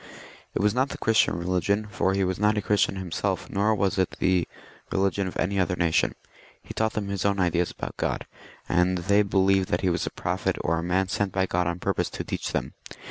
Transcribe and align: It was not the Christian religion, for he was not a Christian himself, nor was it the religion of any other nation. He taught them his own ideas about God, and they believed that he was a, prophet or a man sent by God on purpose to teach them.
It 0.55 0.63
was 0.63 0.73
not 0.73 0.89
the 0.89 0.97
Christian 0.97 1.37
religion, 1.37 1.85
for 1.91 2.15
he 2.15 2.23
was 2.23 2.39
not 2.39 2.57
a 2.57 2.61
Christian 2.63 2.95
himself, 2.95 3.51
nor 3.51 3.75
was 3.75 3.99
it 3.99 4.15
the 4.17 4.47
religion 4.91 5.27
of 5.27 5.37
any 5.37 5.59
other 5.59 5.75
nation. 5.75 6.15
He 6.63 6.73
taught 6.73 6.93
them 6.93 7.09
his 7.09 7.23
own 7.23 7.39
ideas 7.39 7.69
about 7.69 7.97
God, 7.97 8.25
and 8.67 8.97
they 8.97 9.21
believed 9.21 9.69
that 9.69 9.81
he 9.81 9.91
was 9.91 10.07
a, 10.07 10.09
prophet 10.09 10.55
or 10.61 10.79
a 10.79 10.83
man 10.83 11.07
sent 11.07 11.31
by 11.31 11.45
God 11.45 11.67
on 11.67 11.77
purpose 11.77 12.09
to 12.17 12.23
teach 12.23 12.51
them. 12.51 12.73